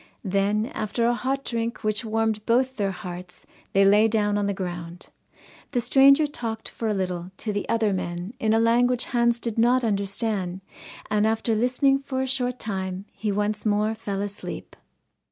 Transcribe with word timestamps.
Then, 0.25 0.65
after 0.73 1.05
a 1.05 1.13
hot 1.13 1.45
drink 1.45 1.83
which 1.83 2.03
warmed 2.03 2.43
both 2.47 2.75
their 2.75 2.89
hearts, 2.89 3.45
they 3.73 3.85
lay 3.85 4.07
down 4.07 4.35
on 4.35 4.47
the 4.47 4.51
ground. 4.55 5.09
The 5.73 5.79
stranger 5.79 6.25
talked 6.25 6.67
for 6.69 6.87
a 6.87 6.93
little 6.95 7.29
to 7.37 7.53
the 7.53 7.69
other 7.69 7.93
men 7.93 8.33
in 8.39 8.51
a 8.51 8.59
language 8.59 9.05
Hans 9.05 9.39
did 9.39 9.59
not 9.59 9.83
understand, 9.83 10.61
and 11.11 11.27
after 11.27 11.53
listening 11.53 11.99
for 11.99 12.23
a 12.23 12.25
short 12.27 12.57
time 12.57 13.05
he 13.11 13.31
once 13.31 13.63
more 13.63 13.93
fell 13.93 14.23
asleep. 14.23 14.75